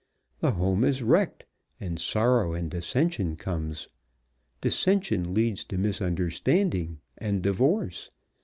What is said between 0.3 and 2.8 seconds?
The home is wrecked and sorrow and